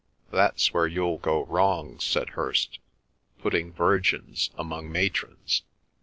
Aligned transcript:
"That's 0.31 0.73
where 0.73 0.87
you'll 0.87 1.19
go 1.19 1.45
wrong," 1.45 1.99
said 1.99 2.29
Hirst. 2.29 2.79
"Putting 3.37 3.71
virgins 3.71 4.49
among 4.57 4.91
matrons." 4.91 5.61